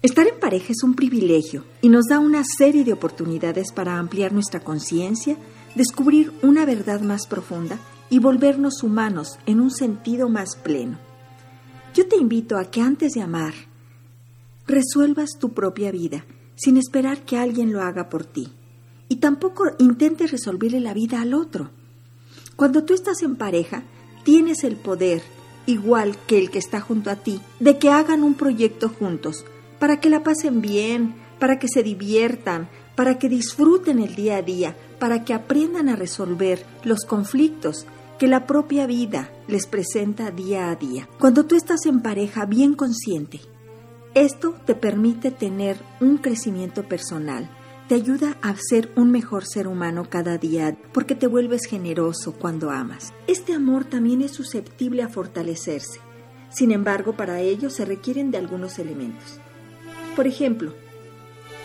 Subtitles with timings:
[0.00, 4.32] Estar en pareja es un privilegio y nos da una serie de oportunidades para ampliar
[4.32, 5.36] nuestra conciencia,
[5.74, 10.98] descubrir una verdad más profunda y volvernos humanos en un sentido más pleno.
[11.94, 13.54] Yo te invito a que antes de amar,
[14.68, 16.24] resuelvas tu propia vida
[16.54, 18.52] sin esperar que alguien lo haga por ti.
[19.08, 21.70] Y tampoco intentes resolverle la vida al otro.
[22.54, 23.82] Cuando tú estás en pareja,
[24.22, 25.22] tienes el poder,
[25.66, 29.44] igual que el que está junto a ti, de que hagan un proyecto juntos,
[29.78, 34.42] para que la pasen bien, para que se diviertan, para que disfruten el día a
[34.42, 37.86] día, para que aprendan a resolver los conflictos
[38.18, 41.08] que la propia vida les presenta día a día.
[41.18, 43.40] Cuando tú estás en pareja bien consciente,
[44.14, 47.48] esto te permite tener un crecimiento personal,
[47.88, 52.70] te ayuda a ser un mejor ser humano cada día porque te vuelves generoso cuando
[52.70, 53.14] amas.
[53.28, 56.00] Este amor también es susceptible a fortalecerse.
[56.50, 59.40] Sin embargo, para ello se requieren de algunos elementos.
[60.18, 60.72] Por ejemplo,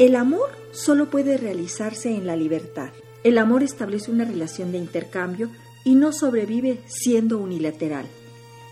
[0.00, 2.88] el amor solo puede realizarse en la libertad.
[3.22, 5.48] El amor establece una relación de intercambio
[5.84, 8.06] y no sobrevive siendo unilateral.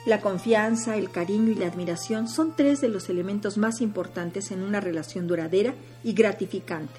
[0.04, 4.64] La confianza, el cariño y la admiración son tres de los elementos más importantes en
[4.64, 6.98] una relación duradera y gratificante.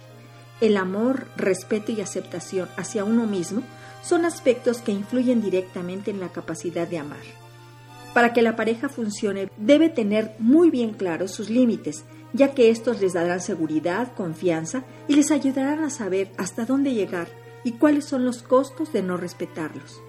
[0.61, 3.61] El amor, respeto y aceptación hacia uno mismo
[4.03, 7.19] son aspectos que influyen directamente en la capacidad de amar.
[8.14, 13.02] Para que la pareja funcione debe tener muy bien claros sus límites, ya que estos
[13.02, 17.27] les darán seguridad, confianza y les ayudarán a saber hasta dónde llegar
[17.63, 20.02] y cuáles son los costos de no respetarlos.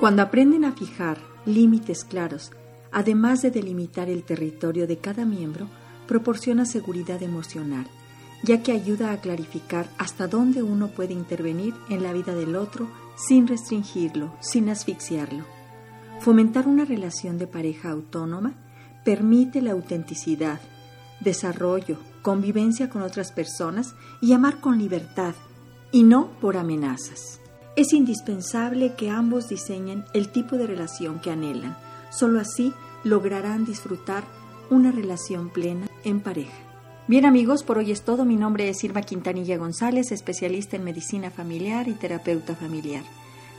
[0.00, 2.52] Cuando aprenden a fijar límites claros,
[2.92, 5.68] además de delimitar el territorio de cada miembro,
[6.06, 7.86] proporciona seguridad emocional,
[8.42, 12.88] ya que ayuda a clarificar hasta dónde uno puede intervenir en la vida del otro
[13.16, 15.44] sin restringirlo, sin asfixiarlo.
[16.20, 18.54] Fomentar una relación de pareja autónoma
[19.04, 20.60] permite la autenticidad,
[21.24, 25.34] desarrollo, convivencia con otras personas y amar con libertad
[25.90, 27.40] y no por amenazas.
[27.76, 31.76] Es indispensable que ambos diseñen el tipo de relación que anhelan.
[32.10, 32.72] Solo así
[33.02, 34.22] lograrán disfrutar
[34.70, 36.54] una relación plena en pareja.
[37.06, 38.24] Bien amigos, por hoy es todo.
[38.24, 43.02] Mi nombre es Irma Quintanilla González, especialista en medicina familiar y terapeuta familiar.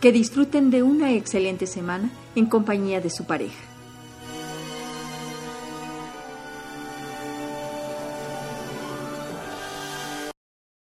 [0.00, 3.69] Que disfruten de una excelente semana en compañía de su pareja.